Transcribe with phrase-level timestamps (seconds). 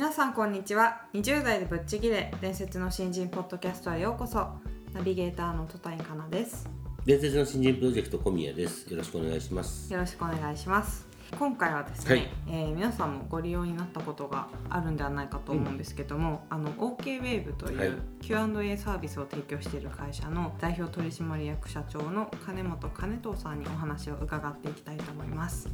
[0.00, 1.02] 皆さんこんにちは。
[1.12, 4.48] 20代でぶっちぎれ伝説の新人ポッドキャストへようこそ。
[4.94, 6.66] ナビゲーターの戸谷香奈です。
[7.04, 8.90] 伝説の新人プロジェクト小宮です。
[8.90, 9.92] よろしくお願いします。
[9.92, 11.06] よろしくお願いします。
[11.38, 12.28] 今回はですね、はい。
[12.48, 17.88] えー皆さんもご利用になったことがあるんではないかと思うんですけども、あの OK ウェーブといはい。
[17.88, 25.68] う Q&A サービスを提供している会社の代表取締役社長の金本金藤さんにお話を伺っていきたいと思います、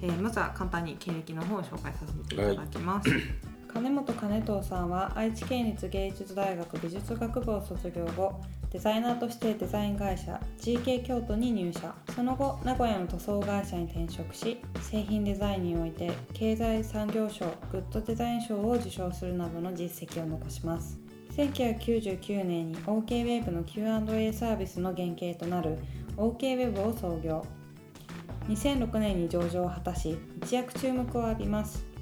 [0.00, 3.10] えーまずは簡単に経歴の方を紹介させていただきます、
[3.76, 11.94] 金本金藤さんは愛知県立芸術大学美術学部を卒業後デザイナーとしてデザイン会社 GK 京都に入社。
[12.14, 20.98] その後名古屋の塗装会社に転職し製品デザインにおいて経済産業省グッドデザイン賞を受賞するなどの実績を残します。
[21.36, 25.76] 1999年に OKWeb の Q&A サービスの原型となる
[26.16, 27.44] OKWeb を創業。
[28.48, 31.95] 2006年に上場を果たし一躍注目を浴びます。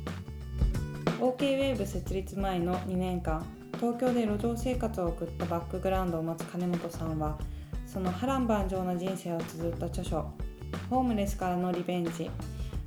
[1.25, 3.43] OKWave 設立前の2年間
[3.81, 7.39] 東京で路上生活を送ったバックグラウンドを持つ金本さんは
[7.87, 10.31] その波乱万丈な人生を綴った著書
[10.91, 12.31] 「ホームレスからのリベンジ」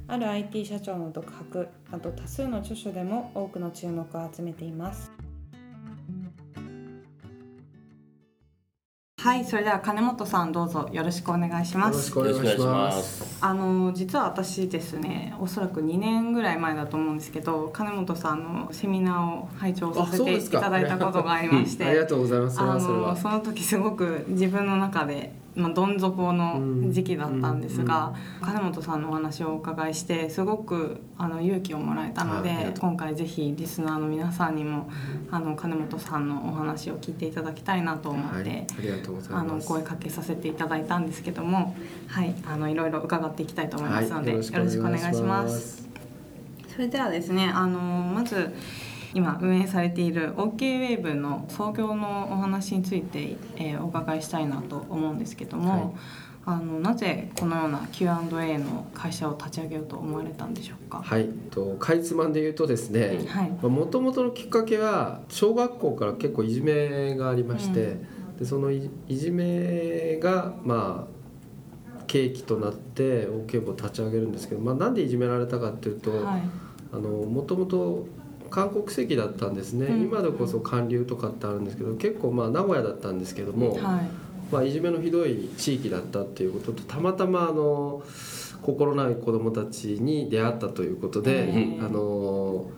[0.07, 5.11] ある IT 社長の独白など多数の著書でも多くの注目を集めています。
[9.19, 12.15] はいそれでは金本さんどうぞよろしくお願いします。
[12.15, 23.21] よろしくお願いしますあの実は私ですねおそらく2年ぐらい前だと思うんですけど金本さんのセミナーを拝聴させていただいたことがありましてありがとうございます。
[23.21, 32.73] その時すごく自分の中で、まあ、どん底の時期だったんですが、金本さんのお話をお伺いしてすごくあの勇気をもらえたので、はい。
[32.79, 34.87] 今回ぜひリスナーの皆さんにも
[35.31, 38.49] あの金本さんのお話を聞いていただきたいなと思って。
[38.49, 41.75] はい、ありがとうございあのます声かけさせていただいたんですけども、
[42.07, 44.31] はい、あのいろいろ伺っていきたいと思いますので、はい。
[44.33, 45.87] よろしくお願いします。
[46.67, 48.53] それではですね、あのまず
[49.17, 55.97] 今運営されている OKWave の創業のお話について、えーお伺いしたいなと思うんですけども、
[56.45, 61.01] あのなぜこのような Q&A の会社を立ち上げようと思われたんでしょうか？
[61.03, 63.49] はいとかいつまんで言うとですねはい。
[63.67, 67.97] もともとのきっかけは小学校から結構いじめがありまして、
[68.37, 76.11] でそのいいじめがまあ契機となって OK 部を立ち上げるんですけど、まあ、なんでいじめられたかっていうと、
[76.91, 78.05] もともと
[78.57, 80.01] 韓国籍だったんですね、うん。
[80.01, 83.81] 今でこそ韓流とかってあるんですけど結構まあ名古屋だったんですけども、はい。
[84.51, 88.01] まあ、いじめのひどい地域だったっていうこととたまたまあの
[88.63, 91.85] 心ない子どもたちに出会ったということで、うん。
[91.85, 92.71] あの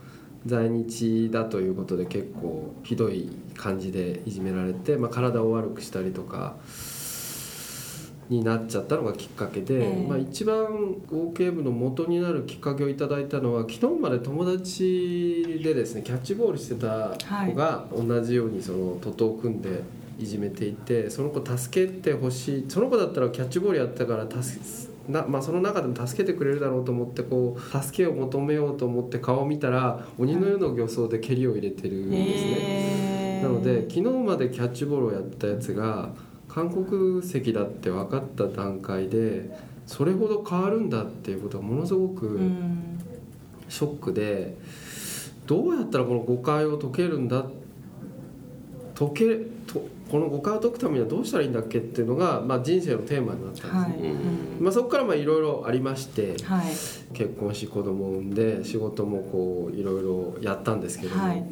[0.45, 6.57] 在日だということで結構ひどい感じでいじめられて、まあ、体を悪くしたりとか
[8.29, 10.07] になっちゃったのがきっかけで、ええ。
[10.07, 10.55] まあ、一番
[11.11, 17.09] OK 部の元になるきっかけをいただいたのは昨日まで友達でですねキャッチボールしてた
[17.45, 19.81] 子が同じようにその徒党を組んで
[20.19, 32.57] いじめていてその子助けてほしいその子だったらキャッチボールやってたから助けなまあ、その中でも助けてくれるだろうと思ってこう助けを求めようと思って顔を見たら鬼のような形相で蹴りを入れてるんですね。
[32.59, 36.09] えーなので昨日までキャッチボールをやったやつが
[36.59, 39.49] 韓国籍だって分かった段階で
[39.85, 42.99] それほど変わるんだっていうことがものすごくうん。
[43.69, 44.57] ショックで
[45.45, 47.45] どうやったらこの誤解を解けるんだ
[48.97, 49.35] 解け
[49.71, 54.09] とこの誤解を解くためにはどうしたらいいんだっけっていうのが、まあ、人生のテーマになったんですね。
[54.09, 54.15] はい。
[54.59, 56.65] まあ、そこからまあいろいろありましてはい。
[57.13, 61.43] 結婚し子供を産んで仕事もこういろいろやったんですけども、はい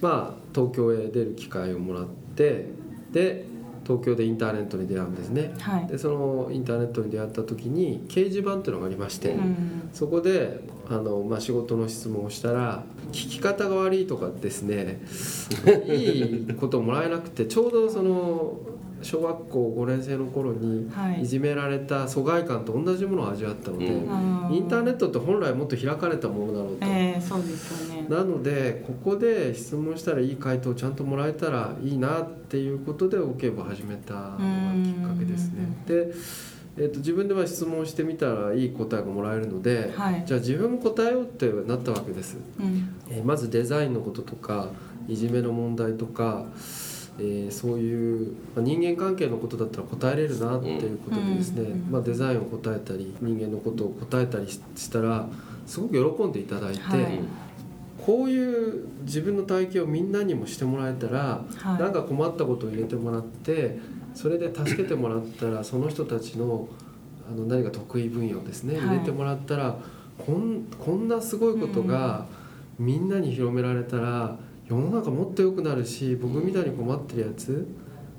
[0.00, 2.66] まあ東京へ出る機会をもらって
[3.12, 3.46] で
[3.86, 5.86] 東京でインターネットに出会うんですねはい。
[5.86, 9.88] でそのインターネットに出会った時に掲示板っていうのがありまして、うん。
[9.92, 15.00] そこであの、まあ、仕事の質問をしたら聞き方が悪いとかですね
[15.86, 18.58] いいこともらえなくてちょうどその
[19.06, 20.90] 小学校5年生の頃に
[21.22, 21.26] い。
[21.26, 28.06] じめられた疎外感と同じものを味わったので、はい、インターネットって本来もっと開かれたものなのと、えー、そうですよね。
[28.08, 34.36] なのでここで質問したらいい回答をちゃんともらえたらいいなっていうことで OK 部を始めたのが
[34.84, 35.68] きっかけですね。
[35.86, 36.12] で
[36.78, 44.68] えーと、自分では質問してみたらいい答えがもらえるので、はい、じゃあ自分も答えようってなったわけです、うん、えー、まずデザインのこととか
[45.08, 46.44] いじめの問題とか、
[47.18, 54.60] えー、そういう、まあ、人間関係のことだったら答えれるなっていうことでですね、うん、まあ、デザインを答えたり人間のことを答えたりし
[54.90, 55.26] たら
[55.66, 56.80] すごく喜んでいただいて。
[56.80, 57.20] はい。
[58.04, 63.80] こういう自分の体験をみんなにもしてもらえたら、はい、なんか困ったことを入れてもらって
[64.14, 66.68] それで助けてもらったらその人たちの
[67.28, 69.76] あの何か得意分野をですね入れてもらったら、
[70.24, 72.26] こんこんなすごいことが
[72.78, 74.36] みんなに広められたら
[74.68, 77.66] 世の中もっと良くなるし僕みたいに困ってるやつ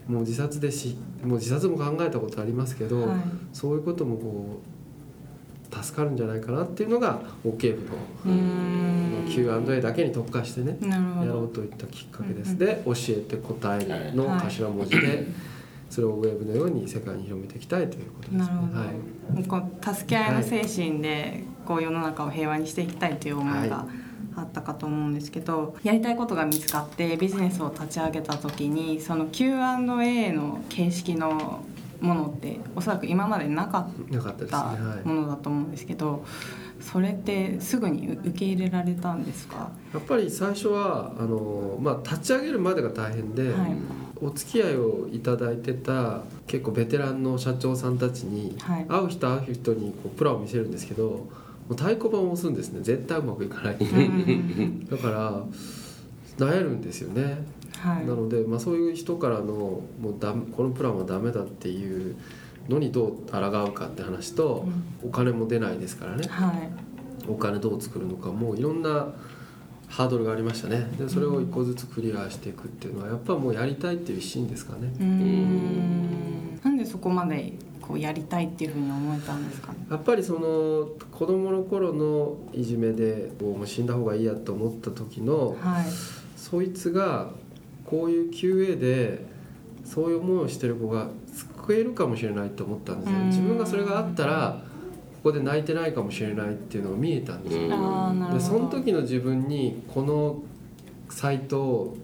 [0.08, 3.20] もう自殺でしもう自殺も考えたことありますけど、はい、
[3.52, 4.78] そういうこともこう
[5.84, 7.82] 助かるんじゃないかなっていうのが OK 部
[8.26, 12.58] の Q&A だけに特化してねやろうといったきっかけです。
[12.58, 15.28] で教えて答えの頭文字で、
[15.90, 18.44] それをウェブのように世界に広めていきたいということですね。
[18.44, 23.86] はい、こう助け合いの精神でこう世の中を平和にしていきたいという思いが、
[24.36, 31.64] あったかと思うんですけどやりたいことが見つかってビジネスを立ち上げた時にその Q&A の形式の
[32.00, 36.24] ものっておそらく今までなかったものだと思うんですけど。
[36.80, 39.72] それってすぐに受け入れられたんですか？
[39.94, 43.72] やっぱり最初はあの、まあ、立ち上げるまでが大変で、はい、
[44.22, 51.28] お付き合いをいただいてた結構ベテランの社長さんたちに、はい、会う人会う人にこうプラを見せるんですけども
[51.70, 52.82] う太鼓判を押すんですね。
[52.82, 53.78] 絶対うまくいかない。
[54.90, 55.46] だから
[56.38, 57.38] 悩るんですよね、
[57.80, 62.16] はい、なので、まあ、そういう人からのもうだこのプランはダメだっていう
[62.70, 64.68] のにどう抗うかって話と、
[65.04, 66.70] うん、お金も出ないですからね、はい、
[67.28, 69.14] お金どう作るのかもういろんな
[69.88, 70.86] ハードルがありましたね。
[71.00, 74.92] でそれを一個ずつクリアしていくっていうのはやっぱもうやりたいっていう一心ですかね。
[75.00, 76.60] うん。
[76.62, 77.54] なんでそこまで
[77.88, 85.86] こうやりたいっていうふうに思えたんですか、ね、やっぱりその子供の頃のいじめでもう死んだ方がいいやと思った時の、はい、
[86.36, 87.30] そいつが
[87.86, 89.26] こういう QA で
[89.86, 94.62] そういう思いをしてる子が救えるかもしれないと思ったんですよ自分がそれがあったら
[95.24, 97.68] ここで泣いてないかもしれないっていうのが見えたんですよ、
[98.34, 100.42] でその時の自分にこの
[101.10, 101.98] サイトを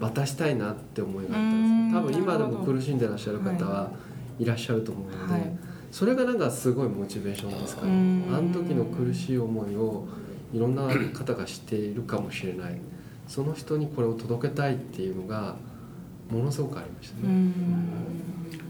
[0.00, 3.90] 渡したいなって思いがあったんです多分今でも苦しんでらっしゃる方は
[4.38, 5.58] いらっしゃると思うので、はい、
[5.90, 10.06] それがなんかすごいモチベーションですからあの時の苦しい思いを
[10.52, 10.82] いろんな
[11.12, 12.80] 方がしているかもしれない。
[13.26, 15.56] その人にこれを届けたいっていうのが
[16.30, 17.52] ものすごくありましたね。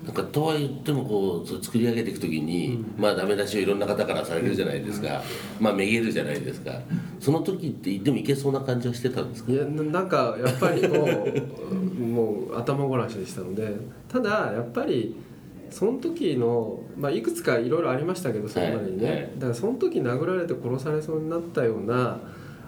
[0.05, 5.23] なんかとは言ってもこう作り上げていく時に、うん、まあダメ出しをいろんな方からされるじゃないですか、
[5.59, 6.73] うん、まあめげるじゃないですか。
[7.21, 9.53] その時ってでもいけそうな感じはしてたんですか？
[9.53, 13.77] いやなんかやっぱりこう もう頭ごなしでしたので。
[14.09, 15.15] ただやっぱり
[15.71, 19.15] その時の、まあ、いくつかいろいろありましたけどそれまでにね、はい。
[19.15, 22.19] はい、だからその時殴られて殺されそうになったような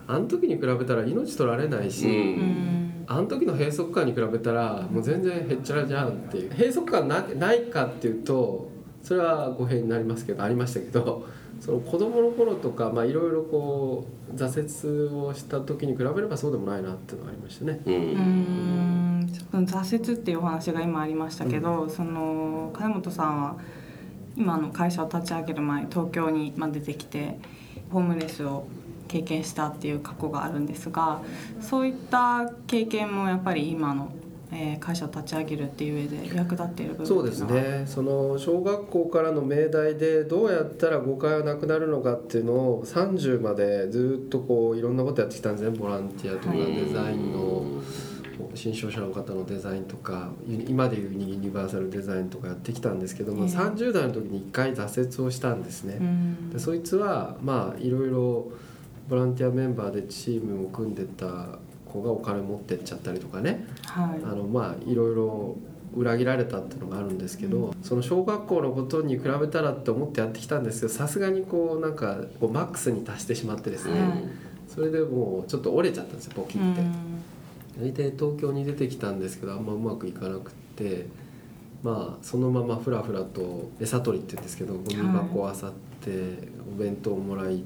[0.06, 3.04] あの時に比べたら命取られないし、うん。
[3.06, 6.50] あの時の閉塞感に比べたらもう全然へっちゃらじゃんっていう。
[6.50, 8.70] 閉塞感なないかっていうと
[9.02, 11.26] それは語弊になりますけどありましたけど
[11.58, 17.80] その子供の頃とかいろいろこう挫折をした時に比べればそうでもないなっていうのがありましたね。
[17.86, 19.09] うん
[19.52, 23.56] 挫折っていうお話が今ありましたけど、うん、その金本さんは
[24.36, 27.38] 今の会社を立ち上げる前東京に出てきて
[27.90, 28.66] ホームレスを
[29.08, 31.20] 経験したっていう過去があるんですが
[31.60, 34.12] そういった経験もやっぱり今の
[34.52, 37.84] えー、会社を立ち上げるっていう上で役立っている部分そうですね。
[37.86, 45.78] その小学校からの命題でどうやったら誤解はなくなるのかっていうのを30までずっとこういろんなことやってきたんですね。
[45.78, 47.64] ボランティアとかデザインの
[48.54, 50.30] 新商社の方のデザインとか
[50.68, 55.98] 今でいうユニバーサルデザインとかやってきたんですけども、えー、30代の時に1回挫折をしたんですね。
[56.52, 58.50] でそいつはまあいろいろ
[59.08, 65.56] ボランティアメンバーでチームを組んでた子がお金持ってっちゃったりとかね、はい、あのまあいろいろ
[65.96, 73.98] 裏切られたっていうのがあるんですけど、うん、その小学校のことに比べたらって思ってやってきたんですけどさすがにこうなんかこうマックスに達してしまってですね、
[74.68, 76.80] それでもうちょっと折れちゃったんですよポキって。
[77.80, 81.06] 大体東京に出てきたんですけどあんまうまくいかなくって
[81.82, 87.64] まあそのままふらふらと餌取りって言うんですけどゴミ箱を漁ってお弁当をもらい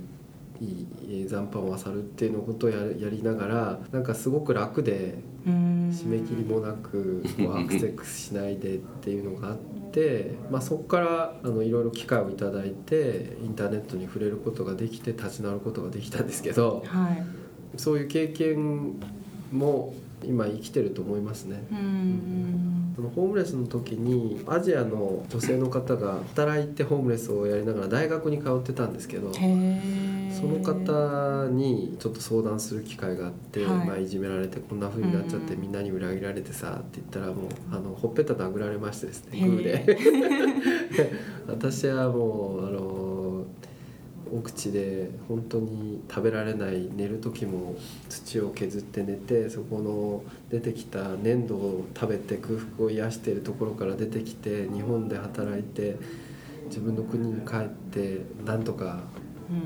[1.27, 9.57] 残飯を漁るっていうのことをややりながらなんかすごく楽で締め切りもなくこうアクセスしないでっていうのがあっ
[9.93, 17.23] て、まあ、そこからあのいろいろ機会をいただいてインターネットに触れることができて立ち直ることができたんですけど、はい、
[17.77, 19.01] そういう経験
[19.53, 19.93] も
[20.27, 21.65] 今生きてると思いますね。
[22.97, 33.87] そのホームレスの時にアジアの女性の方が働いてホームレスをやりながら大学に通ってたんですけどその方にちょっと相談する機会があって、はい。
[33.87, 39.99] まあ、いじめられてこんな風になっちゃってみんなに裏切られてさって言ったらもうあのほっぺた殴られましてですねグーで。
[41.49, 43.04] 私はもうあの
[44.35, 47.77] 奥地で本当に食べられない寝る時も
[48.09, 55.97] 土を削って寝てそこの出てきた粘土を食べて空腹を癒しているところから出てきて日本で働いて
[56.67, 59.05] 自分の国に帰ってなんとか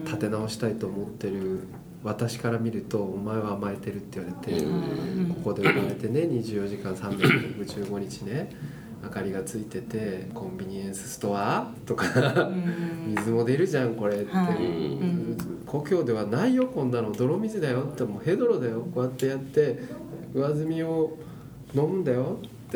[0.04, 1.60] 立て直したいと思ってる
[2.04, 4.62] 私から見ると「お前は甘えてる」って言われて
[5.34, 8.50] ここで生まれてね24時間365日ね
[9.02, 12.50] 明かりがついててコンビニエンスストアとか
[13.06, 14.56] 水も出るじゃんこれって、はい、
[15.66, 17.12] 故郷ではないよこんなの。
[17.12, 17.82] 泥水だよ。
[17.82, 18.86] ってもうヘドロだよ。
[18.94, 19.78] こうやってやって
[20.34, 21.16] 上澄みを
[21.74, 22.48] 飲むんだよって。
[22.70, 22.74] お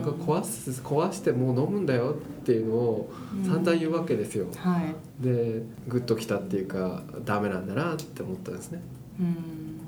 [0.00, 3.12] 腹壊す壊してもう飲むんだよっていうのを
[3.44, 8.82] 散々言うわけですよ、はい、でグッときたっていうかダメなんだなって思ったんですね。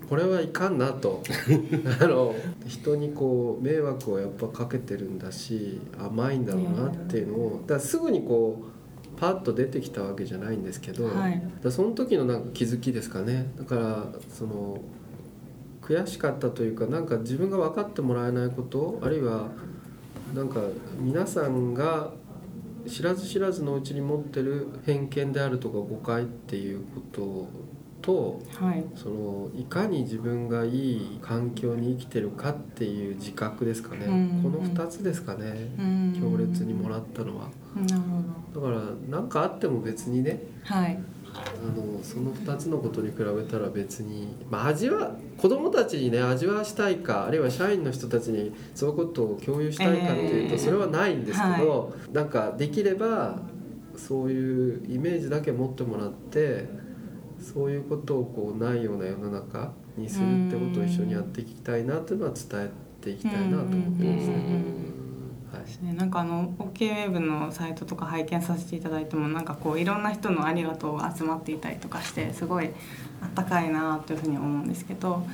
[0.08, 1.22] これはいかんなと。
[2.00, 2.34] あの
[2.66, 13.46] 人にこう迷惑をやっぱかけてるんだし甘いんだろうなっていうのをだからすぐにこうパッと出てきたわけじゃないんですけど、はい、だその時のなんか気づきですかね。
[13.56, 14.80] だからその
[15.82, 19.48] 悔しかったというかなんか自分が分かってもらえないことあるいは
[20.34, 20.60] なんか
[20.98, 22.12] 皆さんが
[22.88, 27.48] 知らず知らずのうちに持ってる偏見であるとか誤解っていうこと
[28.06, 37.48] と、はい、そのいかに自分がいい環境に生きてるかっていう自覚ですかね、うんこの2つですかね、うん、強烈にもらったのは。
[37.74, 38.02] なる
[38.54, 38.68] ほど。
[38.68, 40.98] だから何かあっても別にね、はい、
[41.34, 41.38] あ
[41.76, 53.40] のその2つのことに比べたら別に、まあ、味は子供たちにね味わしたいかあるいは社員の人たちにそういうことを共有したいかっていうとそれはないんですけど、えーはい、なんかできれば
[53.96, 56.85] そういうイメージだけ持ってもらって
[57.40, 62.70] そういうことをこうないような世の中にするってことを一緒にやっていきたいなっていうのは伝え
[63.02, 64.96] ていきたいなと思ってますね。
[65.52, 72.70] はい、なんかあの OK ウェブのサイトとか拝見させていただいてもなんかこういろんな人のありがとうが集まっていたりとかしてすごい
[73.22, 75.24] あったかいなというふうに思うんですけど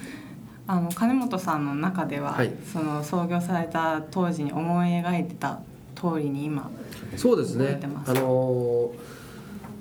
[0.66, 5.61] あの金本さんの中では、はい、その創業された当時に思い描いてた
[5.97, 6.71] 通りに今
[7.16, 7.80] そうですね。
[8.06, 9.22] あのー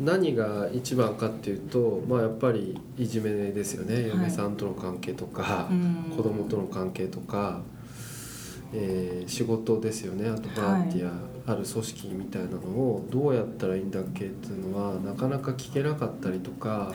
[0.02, 5.70] 何が一番かっていうと、まあ、やっぱりいじめですよね、はい、嫁さんとの関係とか、
[6.16, 7.62] 子供との関係とか、
[8.74, 10.30] えー、仕事ですよね。
[10.30, 16.94] あとボランティア、はい、ある組織みたいなのをどうやったらいいんだっけっていうのはなかなか聞けなかったりとか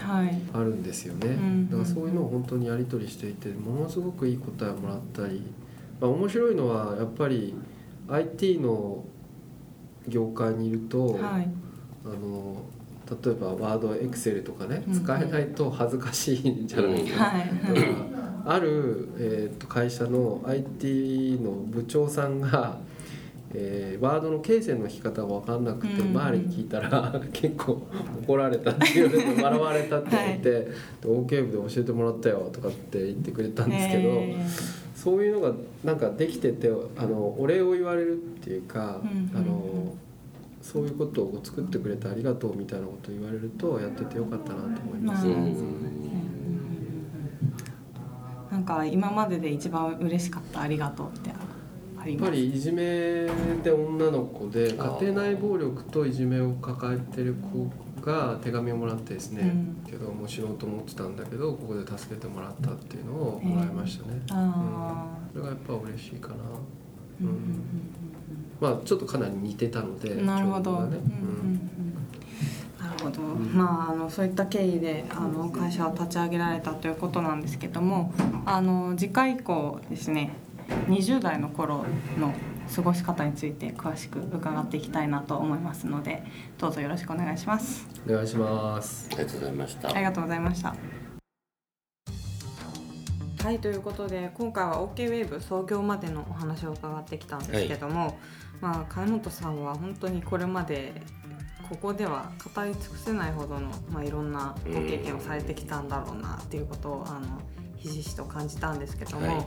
[0.52, 1.36] あるんですよね、はい、
[1.70, 5.42] だからそういうのを本当にやり取りしていてものすごくいい答えをもらったり、
[6.00, 7.54] まあ、面白いのはやっぱり
[8.08, 9.04] IT の
[10.08, 11.48] 業界にいると、はい、
[12.04, 12.62] あの
[13.08, 17.32] 例えばワードエクセルとかね、使えないと恥ずかしいんじゃないですか、
[18.44, 22.78] ある、えー、と会社の IT の部長さんが
[23.58, 27.86] えー、ワードの形成の引き方が分かんなくて、周りに聞いたら 結構
[28.26, 30.66] 怒られたっていう笑われたって言って、はい、
[31.04, 34.48] OK 部で教えてもらったよとかって言ってくれたんですけど、えー、
[34.94, 35.52] そういうのが
[35.84, 39.00] なんかできててあのお礼を言われるっていうか、
[39.34, 39.94] あの
[40.66, 45.26] そういうことを作ってくれてありがとうみたいなことを言われるとやっててよかったなと思います。
[48.50, 51.38] なんか今までで一番嬉しかったありがとうってやっ
[52.18, 52.82] ぱりいじめ
[53.62, 57.70] で女の子で家庭内暴力といじめを抱えてる子
[58.04, 64.52] が手紙をもらってですね、うん、けどもう死のうと思ってたんだけどここで助けてもらったっていうのをもらいましたね、えー、うん、
[65.32, 66.34] それがやっぱ嬉しいかな、
[68.60, 70.96] まあちょっとかなり似てたのでなるほど、ね。
[70.96, 71.60] うん
[72.78, 78.12] なるほど、まあ、あのそういった経緯であの会社を立ち上げられたということなんですけども
[78.44, 80.32] あの次回以降ですね
[80.88, 81.84] 20代の頃
[82.18, 82.34] の
[82.74, 86.24] 過ごし方について詳しく伺っていきたいなと思いますので
[86.58, 87.86] どうぞよろしくお願いします。
[88.08, 89.08] お願いします。
[89.12, 89.88] ありがとうございました。
[89.88, 91.05] ありがとうございました
[93.46, 98.14] はいということで今回は OK ウェーブ創業までのお話を伺ってきたんですけども、はい、
[98.60, 101.00] まあ金本さんは本当にこれまで
[101.68, 107.40] ここでは語り尽くせないほどの、まあ、いろんなご経験をされてきたんだろうなっていうことをあの
[107.76, 109.46] 非ひしひしと感じたんですけども、はい、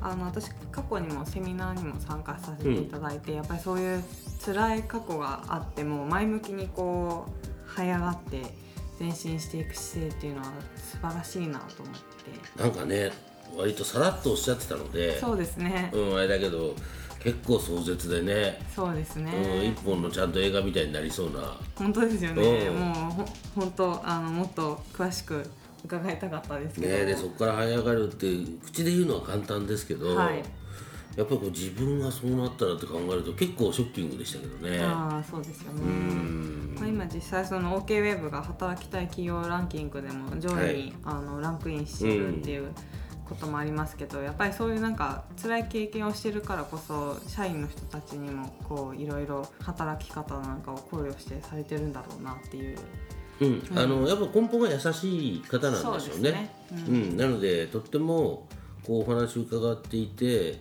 [0.00, 4.04] あの私過去にもセミナーにも参加させていただいて、うん、やっぱりそういう
[4.44, 7.26] 辛い過去があっても前向きにこ
[7.66, 8.42] う這い上がって
[9.00, 12.00] 前進していく姿勢っていうのは素晴らしいなと思って。
[12.62, 13.10] なんかね
[13.56, 15.90] 割とさらっとおっしゃってたのでそうですね。
[15.92, 16.74] うんあれだけど
[17.22, 18.58] 結構壮絶でね。
[18.74, 21.54] そうですね、うん、一本のちゃんと映画みたいになりそうな。
[21.76, 23.24] 本当ですよね、うん、もうほ
[23.56, 25.44] 本当あのもっと詳しく
[25.84, 26.88] 伺いたかったですけど。
[26.88, 28.26] ねでそこから這い上がるって
[28.64, 30.42] 口で言うのは簡単ですけど、はい、
[31.16, 34.82] やっぱりこう自分がそうなったらって考えると結構ショッキングでしたけどね。
[34.82, 35.82] ああそうですよね、
[36.78, 42.74] まあ、今実際その OK ウェブが働きたい企業ランキングでも上位に、はい、あのランクインしてるっていう、うん
[43.30, 52.78] こともありますけどやっぱりそういうなんか辛い経験をしてるからこそ社員の人たちにもこういろいろ働き方なんかを考慮してされてるんだろうなっていう。
[53.40, 56.52] うん、あのやっぱ根本が優しい方なんでしょうね。
[56.70, 58.46] うねうん、うん、なのでとっても
[58.84, 60.58] こうお話を伺っていて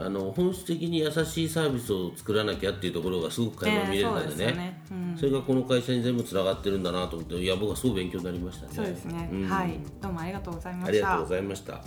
[0.00, 4.30] あの本質的に優しいサービスを作らなきゃっていうところがすごく垣間見れるのでね。
[4.30, 4.82] えーそでね。
[4.92, 8.72] うん、それがこの会社に全部つながってるんだなと思っていや僕はすごく勉強になりましたね。
[8.74, 9.74] そうですね、うん、はい。
[10.00, 10.88] どうもありがとうございました。
[10.88, 11.80] ありがとうございました。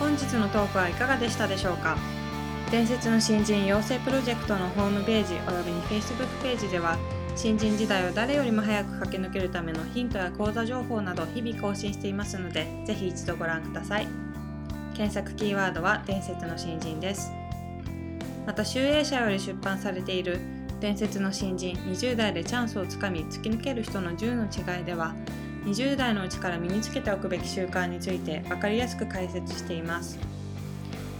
[0.00, 2.21] 本日のトークはいかがでしたでしょうか？
[2.72, 6.96] 伝説の新人養成プロジェクトのホームページおよびに Facebook ページでは
[7.36, 14.06] 新人時代を誰よりも早く駆け抜けるためのヒントや講座情報など日々更新していますのでぜひ一度ご覧ください。
[14.94, 17.30] 検索キーワードは伝説の新人です。
[18.46, 20.40] また集英社より出版されている
[20.80, 25.14] 伝説の新人20代でチャンスをつかみ突き抜ける人の10の違いでは
[25.66, 30.41] 20代のうちから身につけておくべき習慣について分かりやすく解説しています。